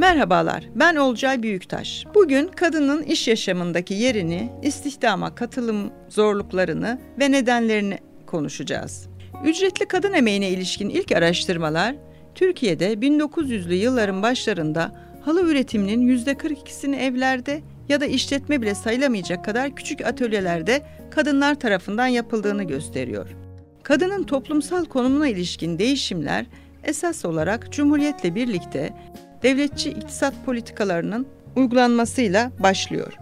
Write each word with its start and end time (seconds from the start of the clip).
Merhabalar, 0.00 0.64
ben 0.74 0.96
Olcay 0.96 1.42
Büyüktaş. 1.42 2.04
Bugün 2.14 2.48
kadının 2.48 3.02
iş 3.02 3.28
yaşamındaki 3.28 3.94
yerini, 3.94 4.52
istihdama 4.62 5.34
katılım 5.34 5.90
zorluklarını 6.08 7.00
ve 7.20 7.32
nedenlerini 7.32 7.98
konuşacağız. 8.26 9.08
Ücretli 9.44 9.88
kadın 9.88 10.12
emeğine 10.12 10.48
ilişkin 10.48 10.88
ilk 10.88 11.12
araştırmalar, 11.12 11.94
Türkiye'de 12.34 12.92
1900'lü 12.92 13.74
yılların 13.74 14.22
başlarında 14.22 14.92
halı 15.22 15.50
üretiminin 15.50 16.18
%42'sini 16.18 16.96
evlerde 16.96 17.60
ya 17.88 18.00
da 18.00 18.06
işletme 18.06 18.62
bile 18.62 18.74
sayılamayacak 18.74 19.44
kadar 19.44 19.76
küçük 19.76 20.06
atölyelerde 20.06 20.82
kadınlar 21.10 21.54
tarafından 21.54 22.06
yapıldığını 22.06 22.64
gösteriyor. 22.64 23.28
Kadının 23.82 24.22
toplumsal 24.22 24.84
konumuna 24.84 25.28
ilişkin 25.28 25.78
değişimler 25.78 26.46
esas 26.84 27.24
olarak 27.24 27.72
Cumhuriyet'le 27.72 28.34
birlikte 28.34 28.92
devletçi 29.42 29.90
iktisat 29.90 30.34
politikalarının 30.46 31.26
uygulanmasıyla 31.56 32.52
başlıyor. 32.58 33.12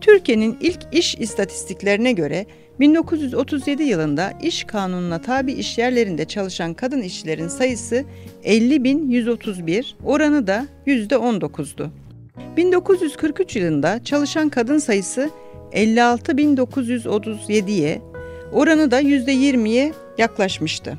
Türkiye'nin 0.00 0.56
ilk 0.60 0.78
iş 0.92 1.14
istatistiklerine 1.14 2.12
göre 2.12 2.46
1937 2.80 3.82
yılında 3.82 4.32
iş 4.42 4.64
kanununa 4.64 5.20
tabi 5.20 5.52
iş 5.52 5.78
yerlerinde 5.78 6.24
çalışan 6.24 6.74
kadın 6.74 7.00
işçilerin 7.00 7.48
sayısı 7.48 8.04
50.131, 8.44 9.84
oranı 10.04 10.46
da 10.46 10.66
%19'du. 10.86 11.90
1943 12.56 13.56
yılında 13.56 14.04
çalışan 14.04 14.48
kadın 14.48 14.78
sayısı 14.78 15.30
56.937'ye, 15.72 18.02
oranı 18.52 18.90
da 18.90 19.02
%20'ye 19.02 19.92
yaklaşmıştı. 20.18 20.98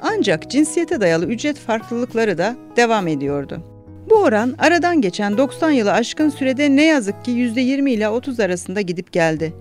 Ancak 0.00 0.50
cinsiyete 0.50 1.00
dayalı 1.00 1.26
ücret 1.26 1.58
farklılıkları 1.58 2.38
da 2.38 2.56
devam 2.76 3.08
ediyordu. 3.08 3.71
Bu 4.12 4.16
oran 4.16 4.54
aradan 4.58 5.00
geçen 5.00 5.38
90 5.38 5.70
yılı 5.70 5.92
aşkın 5.92 6.28
sürede 6.28 6.76
ne 6.76 6.84
yazık 6.84 7.24
ki 7.24 7.30
%20 7.30 7.90
ile 7.90 8.08
30 8.08 8.40
arasında 8.40 8.80
gidip 8.80 9.12
geldi. 9.12 9.52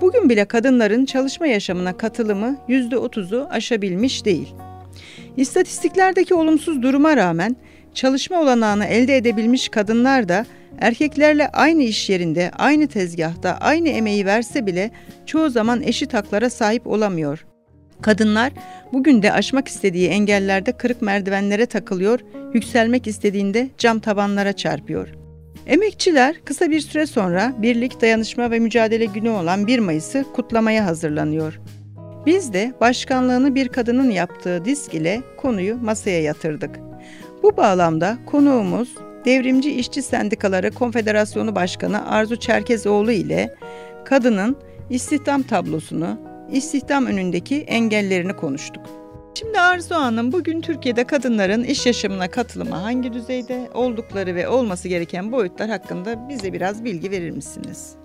Bugün 0.00 0.28
bile 0.28 0.44
kadınların 0.44 1.04
çalışma 1.04 1.46
yaşamına 1.46 1.96
katılımı 1.96 2.58
%30'u 2.68 3.46
aşabilmiş 3.50 4.24
değil. 4.24 4.54
İstatistiklerdeki 5.36 6.34
olumsuz 6.34 6.82
duruma 6.82 7.16
rağmen 7.16 7.56
çalışma 7.94 8.40
olanağını 8.40 8.84
elde 8.84 9.16
edebilmiş 9.16 9.68
kadınlar 9.68 10.28
da 10.28 10.46
erkeklerle 10.78 11.48
aynı 11.48 11.82
iş 11.82 12.10
yerinde, 12.10 12.50
aynı 12.58 12.86
tezgahta, 12.86 13.58
aynı 13.60 13.88
emeği 13.88 14.26
verse 14.26 14.66
bile 14.66 14.90
çoğu 15.26 15.50
zaman 15.50 15.82
eşit 15.82 16.14
haklara 16.14 16.50
sahip 16.50 16.86
olamıyor. 16.86 17.47
Kadınlar 18.02 18.52
bugün 18.92 19.22
de 19.22 19.32
aşmak 19.32 19.68
istediği 19.68 20.08
engellerde 20.08 20.72
kırık 20.72 21.02
merdivenlere 21.02 21.66
takılıyor, 21.66 22.20
yükselmek 22.54 23.06
istediğinde 23.06 23.68
cam 23.78 24.00
tavanlara 24.00 24.52
çarpıyor. 24.52 25.08
Emekçiler 25.66 26.36
kısa 26.44 26.70
bir 26.70 26.80
süre 26.80 27.06
sonra 27.06 27.52
Birlik, 27.58 28.00
Dayanışma 28.00 28.50
ve 28.50 28.58
Mücadele 28.58 29.04
Günü 29.04 29.30
olan 29.30 29.66
1 29.66 29.78
Mayıs'ı 29.78 30.24
kutlamaya 30.34 30.86
hazırlanıyor. 30.86 31.60
Biz 32.26 32.52
de 32.52 32.72
başkanlığını 32.80 33.54
bir 33.54 33.68
kadının 33.68 34.10
yaptığı 34.10 34.64
disk 34.64 34.94
ile 34.94 35.20
konuyu 35.36 35.76
masaya 35.76 36.22
yatırdık. 36.22 36.80
Bu 37.42 37.56
bağlamda 37.56 38.18
konuğumuz 38.26 38.94
Devrimci 39.24 39.70
İşçi 39.74 40.02
Sendikaları 40.02 40.70
Konfederasyonu 40.70 41.54
Başkanı 41.54 42.10
Arzu 42.10 42.36
Çerkezoğlu 42.36 43.12
ile 43.12 43.54
kadının 44.04 44.56
istihdam 44.90 45.42
tablosunu, 45.42 46.27
istihdam 46.52 47.06
önündeki 47.06 47.60
engellerini 47.62 48.36
konuştuk. 48.36 48.86
Şimdi 49.34 49.60
Arzu 49.60 49.94
Hanım 49.94 50.32
bugün 50.32 50.60
Türkiye'de 50.60 51.04
kadınların 51.04 51.64
iş 51.64 51.86
yaşamına 51.86 52.30
katılımı 52.30 52.74
hangi 52.74 53.12
düzeyde 53.12 53.70
oldukları 53.74 54.34
ve 54.34 54.48
olması 54.48 54.88
gereken 54.88 55.32
boyutlar 55.32 55.70
hakkında 55.70 56.28
bize 56.28 56.52
biraz 56.52 56.84
bilgi 56.84 57.10
verir 57.10 57.30
misiniz? 57.30 57.96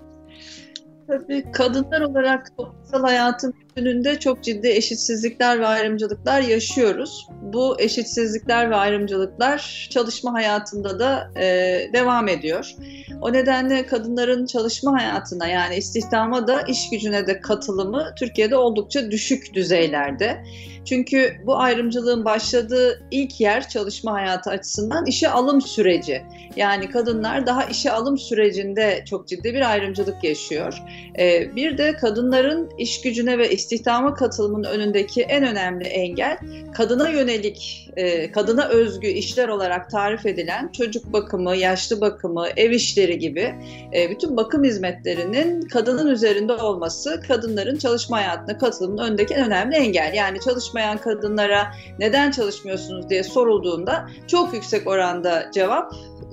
Tabii 1.06 1.52
kadınlar 1.52 2.00
olarak 2.00 2.56
toplumsal 2.56 3.02
hayatın 3.02 3.54
bütününde 3.76 4.18
çok 4.18 4.42
ciddi 4.42 4.68
eşitsizlikler 4.68 5.60
ve 5.60 5.66
ayrımcılıklar 5.66 6.40
yaşıyoruz. 6.40 7.28
Bu 7.42 7.80
eşitsizlikler 7.80 8.70
ve 8.70 8.76
ayrımcılıklar 8.76 9.88
çalışma 9.90 10.32
hayatında 10.32 10.98
da 10.98 11.30
e, 11.36 11.44
devam 11.92 12.28
ediyor. 12.28 12.74
O 13.20 13.32
nedenle 13.32 13.86
kadınların 13.86 14.46
çalışma 14.46 14.92
hayatına 14.92 15.48
yani 15.48 15.76
istihdama 15.76 16.46
da 16.46 16.62
iş 16.62 16.90
gücüne 16.90 17.26
de 17.26 17.40
katılımı 17.40 18.14
Türkiye'de 18.18 18.56
oldukça 18.56 19.10
düşük 19.10 19.54
düzeylerde. 19.54 20.44
Çünkü 20.84 21.36
bu 21.46 21.58
ayrımcılığın 21.58 22.24
başladığı 22.24 23.02
ilk 23.10 23.40
yer 23.40 23.68
çalışma 23.68 24.12
hayatı 24.12 24.50
açısından 24.50 25.06
işe 25.06 25.28
alım 25.28 25.60
süreci. 25.60 26.22
Yani 26.56 26.90
kadınlar 26.90 27.46
daha 27.46 27.64
işe 27.64 27.90
alım 27.90 28.18
sürecinde 28.18 29.04
çok 29.10 29.28
ciddi 29.28 29.54
bir 29.54 29.70
ayrımcılık 29.70 30.24
yaşıyor. 30.24 30.82
Ee, 31.18 31.56
bir 31.56 31.78
de 31.78 31.96
kadınların 31.96 32.70
iş 32.78 33.00
gücüne 33.00 33.38
ve 33.38 33.50
istihdama 33.64 34.14
katılımının 34.14 34.68
önündeki 34.68 35.22
en 35.22 35.44
önemli 35.44 35.84
engel 35.84 36.38
kadına 36.74 37.08
yönelik, 37.08 37.90
e, 37.96 38.32
kadına 38.32 38.68
özgü 38.68 39.06
işler 39.06 39.48
olarak 39.48 39.90
tarif 39.90 40.26
edilen 40.26 40.72
çocuk 40.72 41.12
bakımı, 41.12 41.56
yaşlı 41.56 42.00
bakımı, 42.00 42.46
ev 42.56 42.70
işleri 42.70 43.18
gibi 43.18 43.54
e, 43.94 44.10
bütün 44.10 44.36
bakım 44.36 44.64
hizmetlerinin 44.64 45.60
kadının 45.60 46.10
üzerinde 46.10 46.52
olması 46.52 47.20
kadınların 47.28 47.76
çalışma 47.76 48.16
hayatına 48.16 48.58
katılımının 48.58 49.02
önündeki 49.02 49.34
en 49.34 49.46
önemli 49.46 49.76
engel. 49.76 50.14
Yani 50.14 50.40
çalışmayan 50.40 50.98
kadınlara 50.98 51.66
neden 51.98 52.30
çalışmıyorsunuz 52.30 53.10
diye 53.10 53.22
sorulduğunda 53.22 54.08
çok 54.26 54.54
yüksek 54.54 54.86
oranda 54.86 55.50
cevap 55.54 55.92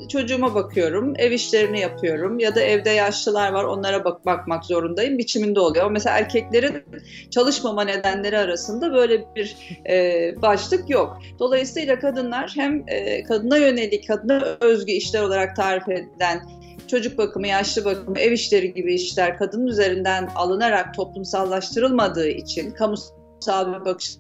çocuğuma 0.09 0.55
bakıyorum, 0.55 1.13
ev 1.17 1.31
işlerini 1.31 1.79
yapıyorum 1.79 2.39
ya 2.39 2.55
da 2.55 2.61
evde 2.61 2.89
yaşlılar 2.89 3.51
var 3.51 3.63
onlara 3.63 4.03
bak 4.03 4.25
bakmak 4.25 4.65
zorundayım 4.65 5.17
biçiminde 5.17 5.59
oluyor. 5.59 5.91
Mesela 5.91 6.17
erkeklerin 6.17 6.83
çalışmama 7.29 7.83
nedenleri 7.83 8.37
arasında 8.37 8.93
böyle 8.93 9.35
bir 9.35 9.55
e, 9.89 10.33
başlık 10.41 10.89
yok. 10.89 11.17
Dolayısıyla 11.39 11.99
kadınlar 11.99 12.51
hem 12.55 12.83
e, 12.87 13.23
kadına 13.23 13.57
yönelik, 13.57 14.07
kadına 14.07 14.57
özgü 14.59 14.91
işler 14.91 15.23
olarak 15.23 15.55
tarif 15.55 15.89
edilen 15.89 16.41
çocuk 16.87 17.17
bakımı, 17.17 17.47
yaşlı 17.47 17.85
bakımı, 17.85 18.19
ev 18.19 18.31
işleri 18.31 18.73
gibi 18.73 18.93
işler 18.93 19.37
kadının 19.37 19.67
üzerinden 19.67 20.29
alınarak 20.35 20.95
toplumsallaştırılmadığı 20.95 22.27
için, 22.27 22.71
kamusal 22.71 23.79
bir 23.79 23.85
bakış 23.85 24.11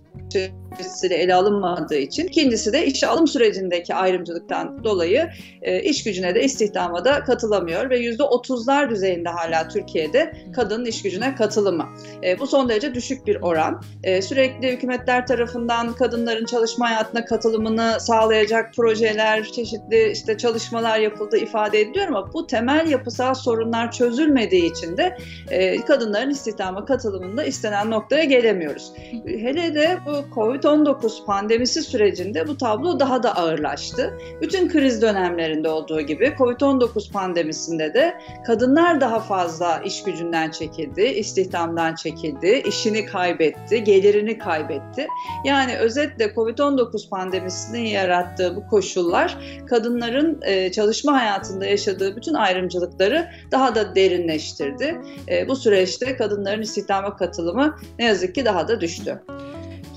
açısıyla 0.79 1.15
ele 1.17 1.35
alınmadığı 1.35 1.97
için 1.97 2.27
ikincisi 2.27 2.73
de 2.73 2.85
işe 2.85 3.07
alım 3.07 3.27
sürecindeki 3.27 3.95
ayrımcılıktan 3.95 4.83
dolayı 4.83 5.29
e, 5.61 5.81
iş 5.81 6.03
gücüne 6.03 6.35
de 6.35 6.43
istihdama 6.43 7.05
da 7.05 7.23
katılamıyor 7.23 7.89
ve 7.89 7.97
yüzde 7.97 8.23
otuzlar 8.23 8.89
düzeyinde 8.89 9.29
hala 9.29 9.67
Türkiye'de 9.67 10.33
kadının 10.55 10.85
iş 10.85 11.01
gücüne 11.01 11.35
katılımı. 11.35 11.85
E, 12.23 12.39
bu 12.39 12.47
son 12.47 12.69
derece 12.69 12.93
düşük 12.93 13.27
bir 13.27 13.37
oran. 13.41 13.81
E, 14.03 14.21
sürekli 14.21 14.71
hükümetler 14.71 15.27
tarafından 15.27 15.93
kadınların 15.93 16.45
çalışma 16.45 16.89
hayatına 16.89 17.25
katılımını 17.25 17.97
sağlayacak 17.99 18.73
projeler, 18.73 19.43
çeşitli 19.43 20.11
işte 20.11 20.37
çalışmalar 20.37 20.99
yapıldı 20.99 21.37
ifade 21.37 21.81
ediliyor 21.81 22.07
ama 22.07 22.33
bu 22.33 22.47
temel 22.47 22.89
yapısal 22.89 23.33
sorunlar 23.33 23.91
çözülmediği 23.91 24.71
için 24.71 24.97
de 24.97 25.17
e, 25.49 25.81
kadınların 25.81 26.29
istihdama 26.29 26.85
katılımında 26.85 27.43
istenen 27.43 27.91
noktaya 27.91 28.23
gelemiyoruz. 28.23 28.93
Hele 29.25 29.75
de 29.75 29.97
bu 30.05 30.11
Covid-19 30.35 31.25
pandemisi 31.25 31.81
sürecinde 31.81 32.47
bu 32.47 32.57
tablo 32.57 32.99
daha 32.99 33.23
da 33.23 33.35
ağırlaştı. 33.35 34.17
Bütün 34.41 34.69
kriz 34.69 35.01
dönemlerinde 35.01 35.69
olduğu 35.69 36.01
gibi 36.01 36.25
Covid-19 36.25 37.11
pandemisinde 37.11 37.93
de 37.93 38.21
kadınlar 38.47 39.01
daha 39.01 39.19
fazla 39.19 39.79
iş 39.79 40.03
gücünden 40.03 40.51
çekildi, 40.51 41.01
istihdamdan 41.01 41.95
çekildi, 41.95 42.63
işini 42.67 43.05
kaybetti, 43.05 43.83
gelirini 43.83 44.37
kaybetti. 44.37 45.07
Yani 45.45 45.77
özetle 45.77 46.25
Covid-19 46.25 47.09
pandemisinin 47.09 47.85
yarattığı 47.85 48.55
bu 48.55 48.67
koşullar 48.67 49.37
kadınların 49.69 50.39
e, 50.41 50.71
çalışma 50.71 51.13
hayatında 51.13 51.65
yaşadığı 51.65 52.15
bütün 52.15 52.33
ayrımcılıkları 52.33 53.27
daha 53.51 53.75
da 53.75 53.95
derinleştirdi. 53.95 55.01
E, 55.29 55.47
bu 55.47 55.55
süreçte 55.55 56.15
kadınların 56.15 56.61
istihdama 56.61 57.15
katılımı 57.15 57.75
ne 57.99 58.05
yazık 58.05 58.35
ki 58.35 58.45
daha 58.45 58.67
da 58.67 58.81
düştü. 58.81 59.21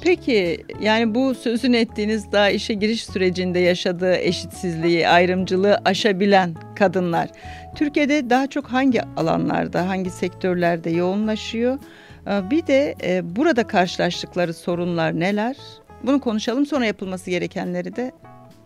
Peki 0.05 0.65
yani 0.81 1.15
bu 1.15 1.35
sözün 1.35 1.73
ettiğiniz 1.73 2.33
daha 2.33 2.51
işe 2.51 2.75
giriş 2.75 3.05
sürecinde 3.05 3.59
yaşadığı 3.59 4.15
eşitsizliği, 4.17 5.09
ayrımcılığı 5.09 5.81
aşabilen 5.85 6.55
kadınlar 6.77 7.29
Türkiye'de 7.75 8.31
daha 8.31 8.47
çok 8.47 8.67
hangi 8.67 9.03
alanlarda, 9.03 9.89
hangi 9.89 10.11
sektörlerde 10.11 10.91
yoğunlaşıyor? 10.91 11.79
Ee, 12.27 12.51
bir 12.51 12.67
de 12.67 12.95
e, 13.03 13.37
burada 13.37 13.67
karşılaştıkları 13.67 14.55
sorunlar 14.55 15.21
neler? 15.21 15.57
Bunu 16.03 16.21
konuşalım 16.21 16.67
sonra 16.67 16.87
yapılması 16.87 17.31
gerekenleri 17.31 17.97
de 17.97 18.13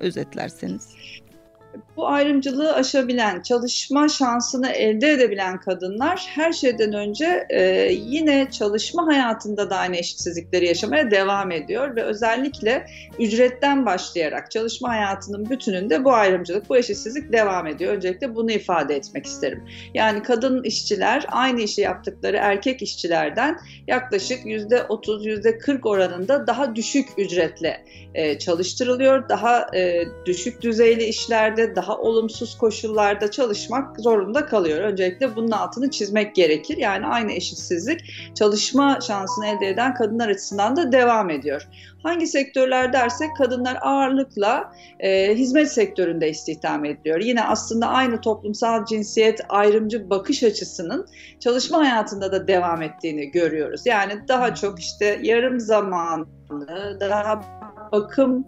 özetlerseniz. 0.00 0.94
Bu 1.96 2.08
ayrımcılığı 2.08 2.74
aşabilen, 2.74 3.42
çalışma 3.42 4.08
şansını 4.08 4.70
elde 4.70 5.12
edebilen 5.12 5.60
kadınlar 5.60 6.26
her 6.34 6.52
şeyden 6.52 6.92
önce 6.92 7.46
e, 7.50 7.92
yine 7.92 8.50
çalışma 8.50 9.06
hayatında 9.06 9.70
da 9.70 9.76
aynı 9.76 9.96
eşitsizlikleri 9.96 10.66
yaşamaya 10.66 11.10
devam 11.10 11.50
ediyor 11.50 11.96
ve 11.96 12.02
özellikle 12.02 12.86
ücretten 13.18 13.86
başlayarak 13.86 14.50
çalışma 14.50 14.88
hayatının 14.88 15.50
bütününde 15.50 16.04
bu 16.04 16.12
ayrımcılık, 16.12 16.68
bu 16.68 16.76
eşitsizlik 16.76 17.32
devam 17.32 17.66
ediyor. 17.66 17.94
Öncelikle 17.94 18.34
bunu 18.34 18.50
ifade 18.50 18.96
etmek 18.96 19.26
isterim. 19.26 19.64
Yani 19.94 20.22
kadın 20.22 20.62
işçiler 20.62 21.26
aynı 21.28 21.60
işi 21.60 21.80
yaptıkları 21.80 22.36
erkek 22.36 22.82
işçilerden 22.82 23.58
yaklaşık 23.86 24.44
%30, 24.44 25.24
%40 25.24 25.88
oranında 25.88 26.46
daha 26.46 26.76
düşük 26.76 27.08
ücretle 27.18 27.84
e, 28.14 28.38
çalıştırılıyor. 28.38 29.28
Daha 29.28 29.66
e, 29.76 30.04
düşük 30.26 30.62
düzeyli 30.62 31.04
işlerde, 31.04 31.67
daha 31.76 31.98
olumsuz 31.98 32.58
koşullarda 32.58 33.30
çalışmak 33.30 34.00
zorunda 34.00 34.46
kalıyor. 34.46 34.80
Öncelikle 34.80 35.36
bunun 35.36 35.50
altını 35.50 35.90
çizmek 35.90 36.34
gerekir. 36.34 36.76
Yani 36.76 37.06
aynı 37.06 37.32
eşitsizlik 37.32 38.00
çalışma 38.34 38.98
şansını 39.00 39.46
elde 39.46 39.68
eden 39.68 39.94
kadınlar 39.94 40.28
açısından 40.28 40.76
da 40.76 40.92
devam 40.92 41.30
ediyor. 41.30 41.68
Hangi 42.02 42.26
sektörler 42.26 42.92
dersek 42.92 43.36
kadınlar 43.38 43.78
ağırlıkla 43.80 44.72
e, 45.00 45.34
hizmet 45.34 45.72
sektöründe 45.72 46.30
istihdam 46.30 46.84
ediliyor. 46.84 47.20
Yine 47.20 47.44
aslında 47.44 47.86
aynı 47.86 48.20
toplumsal 48.20 48.84
cinsiyet 48.84 49.40
ayrımcı 49.48 50.10
bakış 50.10 50.42
açısının 50.42 51.06
çalışma 51.40 51.78
hayatında 51.78 52.32
da 52.32 52.48
devam 52.48 52.82
ettiğini 52.82 53.30
görüyoruz. 53.30 53.86
Yani 53.86 54.12
daha 54.28 54.54
çok 54.54 54.80
işte 54.80 55.20
yarım 55.22 55.60
zamanlı, 55.60 56.26
daha 57.00 57.42
bakım 57.92 58.46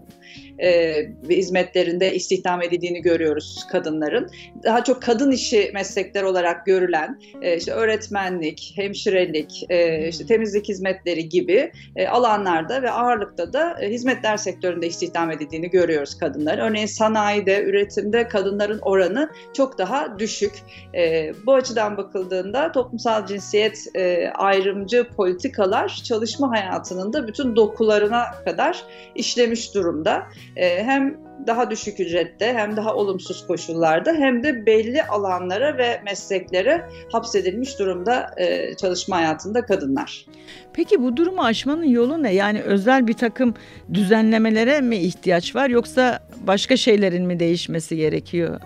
e, 0.62 0.94
hizmetlerinde 1.30 2.14
istihdam 2.14 2.62
edildiğini 2.62 3.02
görüyoruz 3.02 3.66
kadınların. 3.72 4.30
Daha 4.62 4.84
çok 4.84 5.02
kadın 5.02 5.30
işi 5.30 5.70
meslekler 5.74 6.22
olarak 6.22 6.66
görülen 6.66 7.20
e, 7.42 7.56
işte 7.56 7.72
öğretmenlik, 7.72 8.72
hemşirelik, 8.76 9.64
e, 9.68 10.08
işte 10.08 10.26
temizlik 10.26 10.68
hizmetleri 10.68 11.28
gibi 11.28 11.72
e, 11.96 12.06
alanlarda 12.08 12.82
ve 12.82 12.90
ağırlıkta 12.90 13.52
da 13.52 13.80
e, 13.80 13.90
hizmetler 13.90 14.36
sektöründe 14.36 14.86
istihdam 14.86 15.30
edildiğini 15.30 15.70
görüyoruz 15.70 16.18
kadınlar. 16.18 16.58
Örneğin 16.58 16.86
sanayide, 16.86 17.64
üretimde 17.64 18.28
kadınların 18.28 18.78
oranı 18.82 19.30
çok 19.52 19.78
daha 19.78 20.18
düşük. 20.18 20.52
E, 20.94 21.32
bu 21.46 21.54
açıdan 21.54 21.96
bakıldığında 21.96 22.72
toplumsal 22.72 23.26
cinsiyet 23.26 23.86
e, 23.94 24.28
ayrımcı 24.28 25.08
politikalar 25.16 26.00
çalışma 26.04 26.50
hayatının 26.50 27.12
da 27.12 27.28
bütün 27.28 27.56
dokularına 27.56 28.24
kadar 28.44 28.84
işlemiş 29.14 29.74
durumda 29.74 30.26
e, 30.56 30.84
hem 30.84 31.16
daha 31.46 31.70
düşük 31.70 32.00
ücrette 32.00 32.52
hem 32.52 32.76
daha 32.76 32.94
olumsuz 32.94 33.46
koşullarda 33.46 34.12
hem 34.12 34.42
de 34.42 34.66
belli 34.66 35.02
alanlara 35.02 35.78
ve 35.78 36.00
mesleklere 36.04 36.86
hapsedilmiş 37.12 37.78
durumda 37.78 38.30
e, 38.36 38.74
çalışma 38.74 39.16
hayatında 39.16 39.64
kadınlar. 39.64 40.26
Peki 40.72 41.02
bu 41.02 41.16
durumu 41.16 41.42
aşmanın 41.42 41.84
yolu 41.84 42.22
ne? 42.22 42.34
Yani 42.34 42.62
özel 42.62 43.06
bir 43.06 43.14
takım 43.14 43.54
düzenlemelere 43.94 44.80
mi 44.80 44.96
ihtiyaç 44.96 45.56
var 45.56 45.70
yoksa 45.70 46.20
başka 46.46 46.76
şeylerin 46.76 47.26
mi 47.26 47.40
değişmesi 47.40 47.96
gerekiyor? 47.96 48.60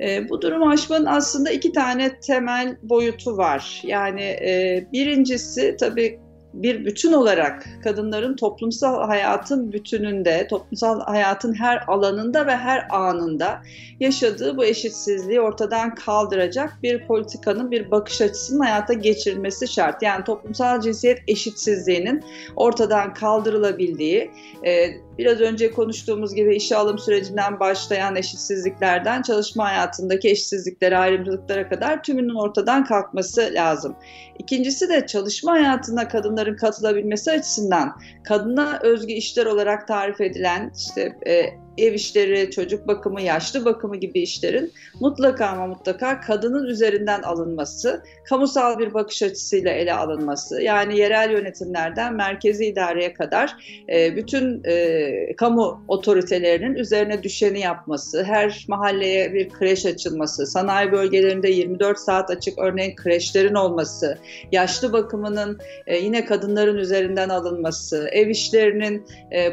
E, 0.00 0.28
bu 0.28 0.42
durumu 0.42 0.70
aşmanın 0.70 1.06
aslında 1.06 1.50
iki 1.50 1.72
tane 1.72 2.20
temel 2.20 2.76
boyutu 2.82 3.36
var. 3.36 3.82
Yani 3.84 4.22
e, 4.22 4.84
birincisi 4.92 5.76
tabii 5.80 6.20
bir 6.54 6.84
bütün 6.84 7.12
olarak 7.12 7.66
kadınların 7.84 8.36
toplumsal 8.36 9.06
hayatın 9.06 9.72
bütününde, 9.72 10.46
toplumsal 10.50 11.00
hayatın 11.00 11.54
her 11.54 11.84
alanında 11.86 12.46
ve 12.46 12.56
her 12.56 12.86
anında 12.90 13.62
yaşadığı 14.00 14.56
bu 14.56 14.64
eşitsizliği 14.64 15.40
ortadan 15.40 15.94
kaldıracak 15.94 16.78
bir 16.82 17.06
politikanın, 17.06 17.70
bir 17.70 17.90
bakış 17.90 18.20
açısının 18.20 18.60
hayata 18.60 18.92
geçirilmesi 18.92 19.68
şart. 19.68 20.02
Yani 20.02 20.24
toplumsal 20.24 20.80
cinsiyet 20.80 21.18
eşitsizliğinin 21.28 22.22
ortadan 22.56 23.14
kaldırılabildiği, 23.14 24.30
e, 24.66 24.86
biraz 25.18 25.40
önce 25.40 25.70
konuştuğumuz 25.70 26.34
gibi 26.34 26.56
işe 26.56 26.76
alım 26.76 26.98
sürecinden 26.98 27.60
başlayan 27.60 28.16
eşitsizliklerden 28.16 29.22
çalışma 29.22 29.64
hayatındaki 29.68 30.30
eşitsizliklere, 30.30 30.98
ayrımcılıklara 30.98 31.68
kadar 31.68 32.02
tümünün 32.02 32.34
ortadan 32.34 32.84
kalkması 32.84 33.50
lazım. 33.54 33.96
İkincisi 34.38 34.88
de 34.88 35.06
çalışma 35.06 35.52
hayatına 35.52 36.08
kadınların 36.08 36.56
katılabilmesi 36.56 37.30
açısından 37.30 38.00
kadına 38.24 38.78
özgü 38.82 39.12
işler 39.12 39.46
olarak 39.46 39.88
tarif 39.88 40.20
edilen 40.20 40.72
işte 40.76 41.18
e, 41.26 41.67
ev 41.78 41.94
işleri, 41.94 42.50
çocuk 42.50 42.86
bakımı, 42.86 43.22
yaşlı 43.22 43.64
bakımı 43.64 43.96
gibi 43.96 44.20
işlerin 44.20 44.72
mutlaka 45.00 45.46
ama 45.46 45.66
mutlaka 45.66 46.20
kadının 46.20 46.66
üzerinden 46.66 47.22
alınması, 47.22 48.02
kamusal 48.24 48.78
bir 48.78 48.94
bakış 48.94 49.22
açısıyla 49.22 49.70
ele 49.70 49.94
alınması, 49.94 50.62
yani 50.62 50.98
yerel 50.98 51.30
yönetimlerden 51.30 52.14
merkezi 52.14 52.66
idareye 52.66 53.14
kadar 53.14 53.56
e, 53.92 54.16
bütün 54.16 54.62
e, 54.64 55.36
kamu 55.36 55.84
otoritelerinin 55.88 56.74
üzerine 56.74 57.22
düşeni 57.22 57.60
yapması, 57.60 58.24
her 58.24 58.64
mahalleye 58.68 59.34
bir 59.34 59.48
kreş 59.48 59.86
açılması, 59.86 60.46
sanayi 60.46 60.92
bölgelerinde 60.92 61.50
24 61.50 61.98
saat 61.98 62.30
açık 62.30 62.58
örneğin 62.58 62.96
kreşlerin 62.96 63.54
olması, 63.54 64.18
yaşlı 64.52 64.92
bakımının 64.92 65.58
e, 65.86 65.96
yine 65.96 66.24
kadınların 66.24 66.76
üzerinden 66.76 67.28
alınması, 67.28 68.08
ev 68.12 68.28
işlerinin 68.28 69.06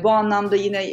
bu 0.04 0.10
anlamda 0.10 0.56
yine 0.56 0.84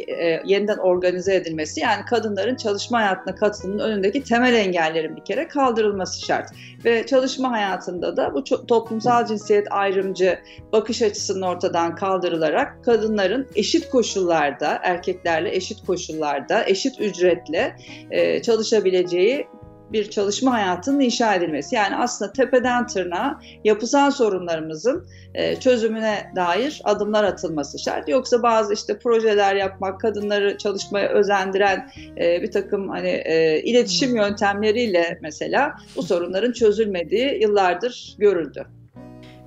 yeniden 0.45 0.77
organize 0.77 1.22
organize 1.23 1.35
edilmesi 1.35 1.79
yani 1.79 2.05
kadınların 2.05 2.55
çalışma 2.55 2.99
hayatına 2.99 3.35
katılımının 3.35 3.83
önündeki 3.83 4.23
temel 4.23 4.53
engellerin 4.53 5.15
bir 5.15 5.25
kere 5.25 5.47
kaldırılması 5.47 6.25
şart. 6.25 6.49
Ve 6.85 7.05
çalışma 7.05 7.51
hayatında 7.51 8.17
da 8.17 8.33
bu 8.33 8.43
toplumsal 8.43 9.25
cinsiyet 9.25 9.67
ayrımcı 9.71 10.39
bakış 10.71 11.01
açısının 11.01 11.41
ortadan 11.41 11.95
kaldırılarak 11.95 12.83
kadınların 12.83 13.47
eşit 13.55 13.89
koşullarda, 13.89 14.79
erkeklerle 14.83 15.55
eşit 15.55 15.85
koşullarda, 15.85 16.65
eşit 16.65 17.01
ücretle 17.01 17.75
e, 18.11 18.41
çalışabileceği 18.41 19.47
bir 19.93 20.09
çalışma 20.09 20.53
hayatının 20.53 20.99
inşa 20.99 21.35
edilmesi. 21.35 21.75
Yani 21.75 21.95
aslında 21.95 22.33
tepeden 22.33 22.87
tırnağa 22.87 23.39
yapısal 23.63 24.11
sorunlarımızın 24.11 25.07
e, 25.33 25.55
çözümüne 25.55 26.31
dair 26.35 26.81
adımlar 26.83 27.23
atılması 27.23 27.79
şart. 27.79 28.09
Yoksa 28.09 28.43
bazı 28.43 28.73
işte 28.73 28.99
projeler 28.99 29.55
yapmak, 29.55 30.01
kadınları 30.01 30.57
çalışmaya 30.57 31.09
özendiren 31.09 31.91
e, 32.17 32.41
bir 32.41 32.51
takım 32.51 32.89
hani 32.89 33.09
e, 33.09 33.61
iletişim 33.61 34.09
hmm. 34.09 34.17
yöntemleriyle 34.17 35.19
mesela 35.21 35.75
bu 35.95 36.03
sorunların 36.03 36.51
çözülmediği 36.51 37.41
yıllardır 37.41 38.15
görüldü. 38.17 38.65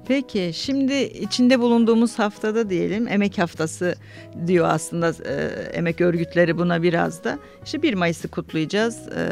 Peki 0.09 0.51
şimdi 0.55 0.95
içinde 0.95 1.61
bulunduğumuz 1.61 2.19
haftada 2.19 2.71
diyelim 2.71 3.09
emek 3.09 3.39
haftası 3.39 3.95
diyor 4.47 4.69
aslında 4.69 5.13
e, 5.25 5.33
emek 5.73 6.01
örgütleri 6.01 6.59
buna 6.59 6.83
biraz 6.83 7.25
da. 7.25 7.39
İşte 7.65 7.83
1 7.83 7.95
Mayıs'ı 7.95 8.29
kutlayacağız. 8.29 9.09
E, 9.09 9.31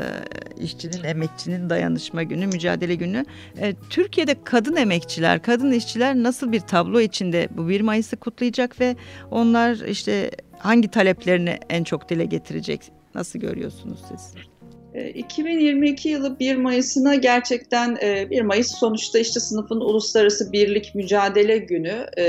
işçinin, 0.62 1.04
emekçinin 1.04 1.70
dayanışma 1.70 2.22
günü, 2.22 2.46
mücadele 2.46 2.94
günü. 2.94 3.24
E, 3.58 3.74
Türkiye'de 3.90 4.36
kadın 4.44 4.76
emekçiler, 4.76 5.42
kadın 5.42 5.72
işçiler 5.72 6.14
nasıl 6.14 6.52
bir 6.52 6.60
tablo 6.60 7.00
içinde 7.00 7.48
bu 7.56 7.68
1 7.68 7.80
Mayıs'ı 7.80 8.16
kutlayacak 8.16 8.80
ve 8.80 8.96
onlar 9.30 9.76
işte 9.88 10.30
hangi 10.58 10.88
taleplerini 10.88 11.58
en 11.70 11.84
çok 11.84 12.08
dile 12.08 12.24
getirecek? 12.24 12.80
Nasıl 13.14 13.38
görüyorsunuz 13.38 14.00
siz? 14.08 14.34
2022 14.94 16.08
ee, 16.08 16.12
yılı 16.12 16.38
1 16.38 16.56
Mayıs'ına 16.56 17.14
gerçekten 17.14 17.96
1 17.96 18.38
e, 18.38 18.42
Mayıs 18.42 18.74
sonuçta 18.78 19.18
işçi 19.18 19.40
sınıfın 19.40 19.80
uluslararası 19.80 20.52
birlik 20.52 20.94
mücadele 20.94 21.58
günü, 21.58 22.06
e, 22.18 22.24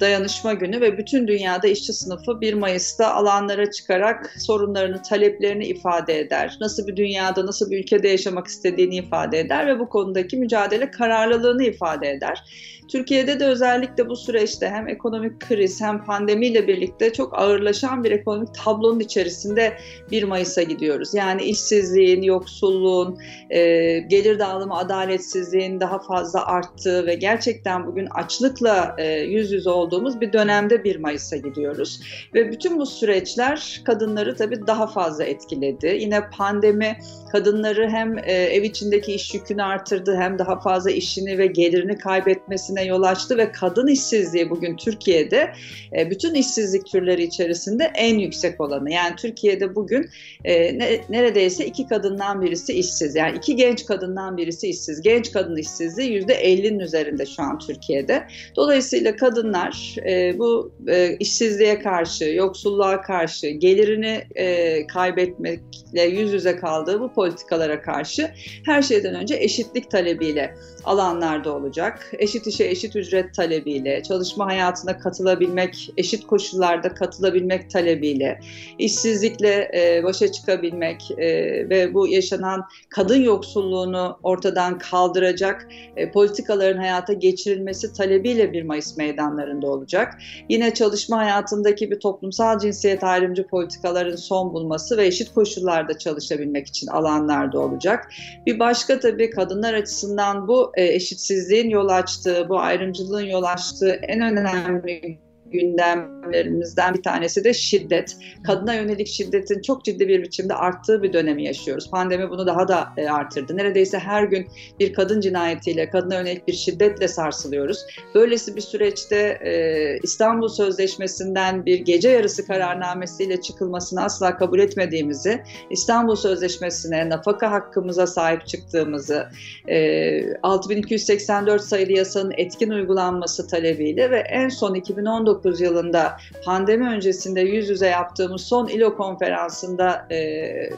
dayanışma 0.00 0.54
günü 0.54 0.80
ve 0.80 0.98
bütün 0.98 1.28
dünyada 1.28 1.68
işçi 1.68 1.92
sınıfı 1.92 2.40
1 2.40 2.54
Mayıs'ta 2.54 3.14
alanlara 3.14 3.70
çıkarak 3.70 4.34
sorunlarını, 4.38 5.02
taleplerini 5.02 5.66
ifade 5.66 6.20
eder. 6.20 6.56
Nasıl 6.60 6.86
bir 6.86 6.96
dünyada, 6.96 7.46
nasıl 7.46 7.70
bir 7.70 7.78
ülkede 7.78 8.08
yaşamak 8.08 8.46
istediğini 8.46 8.96
ifade 8.96 9.40
eder 9.40 9.66
ve 9.66 9.78
bu 9.78 9.88
konudaki 9.88 10.36
mücadele 10.36 10.90
kararlılığını 10.90 11.64
ifade 11.64 12.10
eder. 12.10 12.42
Türkiye'de 12.88 13.40
de 13.40 13.44
özellikle 13.46 14.08
bu 14.08 14.16
süreçte 14.16 14.68
hem 14.68 14.88
ekonomik 14.88 15.40
kriz 15.40 15.80
hem 15.80 16.04
pandemiyle 16.04 16.68
birlikte 16.68 17.12
çok 17.12 17.38
ağırlaşan 17.38 18.04
bir 18.04 18.10
ekonomik 18.10 18.54
tablonun 18.54 19.00
içerisinde 19.00 19.78
1 20.10 20.22
Mayıs'a 20.22 20.62
gidiyoruz. 20.62 21.14
Yani 21.14 21.42
işsiz 21.42 21.75
işsizliğin, 21.76 22.22
yoksulluğun, 22.22 23.18
e, 23.50 23.98
gelir 23.98 24.38
dağılımı 24.38 24.76
adaletsizliğin 24.76 25.80
daha 25.80 25.98
fazla 25.98 26.46
arttığı 26.46 27.06
ve 27.06 27.14
gerçekten 27.14 27.86
bugün 27.86 28.06
açlıkla 28.06 28.96
e, 28.98 29.20
yüz 29.20 29.52
yüze 29.52 29.70
olduğumuz 29.70 30.20
bir 30.20 30.32
dönemde 30.32 30.84
1 30.84 30.96
Mayıs'a 30.96 31.36
gidiyoruz. 31.36 32.00
Ve 32.34 32.52
bütün 32.52 32.78
bu 32.78 32.86
süreçler 32.86 33.80
kadınları 33.84 34.36
tabii 34.36 34.66
daha 34.66 34.86
fazla 34.86 35.24
etkiledi. 35.24 35.96
Yine 36.00 36.30
pandemi 36.30 36.96
kadınları 37.32 37.88
hem 37.88 38.18
e, 38.18 38.32
ev 38.32 38.62
içindeki 38.62 39.12
iş 39.12 39.34
yükünü 39.34 39.62
artırdı 39.62 40.16
hem 40.16 40.38
daha 40.38 40.60
fazla 40.60 40.90
işini 40.90 41.38
ve 41.38 41.46
gelirini 41.46 41.98
kaybetmesine 41.98 42.84
yol 42.84 43.02
açtı 43.02 43.36
ve 43.36 43.52
kadın 43.52 43.86
işsizliği 43.86 44.50
bugün 44.50 44.76
Türkiye'de 44.76 45.52
e, 45.96 46.10
bütün 46.10 46.34
işsizlik 46.34 46.86
türleri 46.86 47.22
içerisinde 47.22 47.90
en 47.94 48.18
yüksek 48.18 48.60
olanı. 48.60 48.92
Yani 48.92 49.16
Türkiye'de 49.16 49.74
bugün 49.74 50.10
e, 50.44 50.78
ne, 50.78 51.00
neredeyse 51.08 51.65
iki 51.66 51.86
kadından 51.86 52.42
birisi 52.42 52.72
işsiz. 52.72 53.14
Yani 53.14 53.38
iki 53.38 53.56
genç 53.56 53.86
kadından 53.86 54.36
birisi 54.36 54.68
işsiz. 54.68 55.02
Genç 55.02 55.32
kadın 55.32 55.56
işsizliği 55.56 56.12
yüzde 56.12 56.34
50'nin 56.34 56.78
üzerinde 56.78 57.26
şu 57.26 57.42
an 57.42 57.58
Türkiye'de. 57.58 58.26
Dolayısıyla 58.56 59.16
kadınlar 59.16 59.96
e, 60.08 60.38
bu 60.38 60.72
e, 60.88 61.16
işsizliğe 61.16 61.78
karşı, 61.78 62.24
yoksulluğa 62.24 63.00
karşı, 63.02 63.46
gelirini 63.46 64.24
e, 64.34 64.86
kaybetmekle 64.86 66.02
yüz 66.02 66.32
yüze 66.32 66.56
kaldığı 66.56 67.00
bu 67.00 67.12
politikalara 67.12 67.82
karşı 67.82 68.30
her 68.66 68.82
şeyden 68.82 69.14
önce 69.14 69.36
eşitlik 69.36 69.90
talebiyle 69.90 70.54
alanlarda 70.84 71.54
olacak. 71.54 72.12
Eşit 72.18 72.46
işe 72.46 72.64
eşit 72.64 72.96
ücret 72.96 73.34
talebiyle, 73.34 74.02
çalışma 74.02 74.46
hayatına 74.46 74.98
katılabilmek, 74.98 75.90
eşit 75.96 76.26
koşullarda 76.26 76.94
katılabilmek 76.94 77.70
talebiyle, 77.70 78.40
işsizlikle 78.78 79.70
e, 79.74 80.04
başa 80.04 80.32
çıkabilmek 80.32 81.10
e, 81.10 81.55
ve 81.70 81.94
bu 81.94 82.08
yaşanan 82.08 82.64
kadın 82.88 83.22
yoksulluğunu 83.22 84.18
ortadan 84.22 84.78
kaldıracak 84.78 85.68
e, 85.96 86.10
politikaların 86.10 86.78
hayata 86.78 87.12
geçirilmesi 87.12 87.92
talebiyle 87.92 88.52
1 88.52 88.62
Mayıs 88.62 88.96
meydanlarında 88.96 89.66
olacak. 89.66 90.18
Yine 90.48 90.74
çalışma 90.74 91.16
hayatındaki 91.16 91.90
bir 91.90 92.00
toplumsal 92.00 92.58
cinsiyet 92.58 93.04
ayrımcı 93.04 93.46
politikaların 93.46 94.16
son 94.16 94.54
bulması 94.54 94.96
ve 94.96 95.06
eşit 95.06 95.34
koşullarda 95.34 95.98
çalışabilmek 95.98 96.66
için 96.66 96.86
alanlarda 96.86 97.60
olacak. 97.60 98.08
Bir 98.46 98.58
başka 98.58 99.00
tabii 99.00 99.30
kadınlar 99.30 99.74
açısından 99.74 100.48
bu 100.48 100.72
e, 100.74 100.84
eşitsizliğin 100.84 101.70
yol 101.70 101.88
açtığı, 101.88 102.48
bu 102.48 102.58
ayrımcılığın 102.58 103.26
yol 103.26 103.42
açtığı 103.42 103.90
en 103.90 104.20
önemli 104.20 105.25
gündemlerimizden 105.52 106.94
bir 106.94 107.02
tanesi 107.02 107.44
de 107.44 107.54
şiddet. 107.54 108.16
Kadına 108.46 108.74
yönelik 108.74 109.06
şiddetin 109.06 109.62
çok 109.62 109.84
ciddi 109.84 110.08
bir 110.08 110.22
biçimde 110.22 110.54
arttığı 110.54 111.02
bir 111.02 111.12
dönemi 111.12 111.44
yaşıyoruz. 111.44 111.90
Pandemi 111.90 112.30
bunu 112.30 112.46
daha 112.46 112.68
da 112.68 112.88
e, 112.96 113.08
artırdı. 113.08 113.56
Neredeyse 113.56 113.98
her 113.98 114.22
gün 114.22 114.46
bir 114.80 114.92
kadın 114.92 115.20
cinayetiyle, 115.20 115.90
kadına 115.90 116.14
yönelik 116.14 116.48
bir 116.48 116.52
şiddetle 116.52 117.08
sarsılıyoruz. 117.08 117.86
Böylesi 118.14 118.56
bir 118.56 118.60
süreçte 118.60 119.16
e, 119.44 119.98
İstanbul 120.02 120.48
Sözleşmesi'nden 120.48 121.66
bir 121.66 121.78
gece 121.78 122.08
yarısı 122.08 122.46
kararnamesiyle 122.46 123.40
çıkılmasını 123.40 124.04
asla 124.04 124.36
kabul 124.36 124.58
etmediğimizi, 124.58 125.42
İstanbul 125.70 126.16
Sözleşmesi'ne, 126.16 127.08
nafaka 127.08 127.50
hakkımıza 127.50 128.06
sahip 128.06 128.46
çıktığımızı, 128.46 129.26
e, 129.68 130.34
6284 130.42 131.62
sayılı 131.62 131.92
yasanın 131.92 132.32
etkin 132.36 132.70
uygulanması 132.70 133.48
talebiyle 133.48 134.10
ve 134.10 134.18
en 134.18 134.48
son 134.48 134.74
2019 134.74 135.35
2019 135.36 135.60
yılında 135.60 136.16
pandemi 136.44 136.88
öncesinde 136.88 137.40
yüz 137.40 137.68
yüze 137.68 137.86
yaptığımız 137.86 138.40
son 138.40 138.68
İLO 138.68 138.96
konferansında 138.96 140.06
e, 140.10 140.70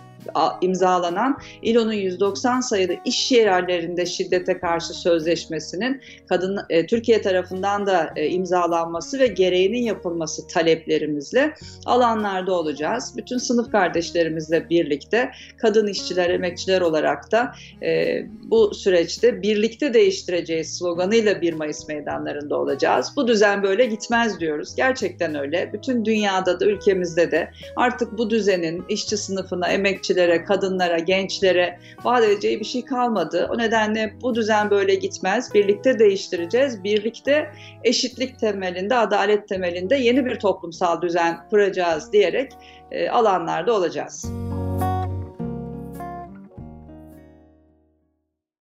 imzalanan 0.60 1.38
İLO'nun 1.62 1.92
190 1.92 2.60
sayılı 2.60 2.96
iş 3.04 3.32
yerlerinde 3.32 4.06
şiddete 4.06 4.58
karşı 4.58 4.94
sözleşmesinin 4.94 6.00
kadın 6.28 6.58
e, 6.70 6.86
Türkiye 6.86 7.22
tarafından 7.22 7.86
da 7.86 8.10
e, 8.16 8.28
imzalanması 8.28 9.18
ve 9.18 9.26
gereğinin 9.26 9.82
yapılması 9.82 10.46
taleplerimizle 10.46 11.54
alanlarda 11.86 12.52
olacağız. 12.52 13.14
Bütün 13.16 13.38
sınıf 13.38 13.72
kardeşlerimizle 13.72 14.70
birlikte 14.70 15.30
kadın 15.58 15.86
işçiler, 15.86 16.30
emekçiler 16.30 16.80
olarak 16.80 17.32
da 17.32 17.54
e, 17.82 18.22
bu 18.42 18.74
süreçte 18.74 19.42
birlikte 19.42 19.94
değiştireceğiz 19.94 20.78
sloganıyla 20.78 21.40
1 21.40 21.52
Mayıs 21.52 21.88
meydanlarında 21.88 22.58
olacağız. 22.58 23.12
Bu 23.16 23.28
düzen 23.28 23.62
böyle 23.62 23.86
gitmez 23.86 24.40
diyoruz. 24.40 24.74
Gerçekten 24.76 25.34
öyle. 25.34 25.70
Bütün 25.72 26.04
dünyada 26.04 26.60
da 26.60 26.66
ülkemizde 26.66 27.30
de 27.30 27.50
artık 27.76 28.18
bu 28.18 28.30
düzenin 28.30 28.84
işçi 28.88 29.16
sınıfına, 29.16 29.68
emekçilere 30.08 30.44
kadınlara, 30.44 30.98
gençlere 30.98 31.78
vaat 32.04 32.24
edeceği 32.24 32.60
bir 32.60 32.64
şey 32.64 32.84
kalmadı. 32.84 33.48
O 33.52 33.58
nedenle 33.58 34.14
bu 34.22 34.34
düzen 34.34 34.70
böyle 34.70 34.94
gitmez. 34.94 35.54
Birlikte 35.54 35.98
değiştireceğiz. 35.98 36.84
Birlikte 36.84 37.50
eşitlik 37.84 38.38
temelinde, 38.38 38.94
adalet 38.94 39.48
temelinde 39.48 39.96
yeni 39.96 40.26
bir 40.26 40.38
toplumsal 40.38 41.02
düzen 41.02 41.48
kuracağız 41.50 42.12
diyerek 42.12 42.52
e, 42.90 43.08
alanlarda 43.10 43.72
olacağız. 43.72 44.47